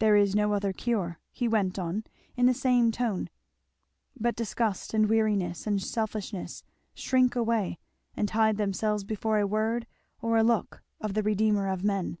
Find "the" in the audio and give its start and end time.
2.46-2.52, 11.14-11.22